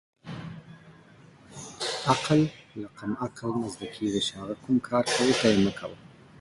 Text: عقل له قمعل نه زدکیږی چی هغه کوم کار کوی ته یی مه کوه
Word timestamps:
عقل 2.11 2.41
له 2.81 2.87
قمعل 2.97 3.31
نه 3.61 3.67
زدکیږی 3.73 4.21
چی 4.27 4.33
هغه 4.41 4.55
کوم 4.63 4.75
کار 4.87 5.03
کوی 5.15 5.33
ته 5.39 5.45
یی 5.51 5.59
مه 5.65 5.71
کوه 5.79 5.97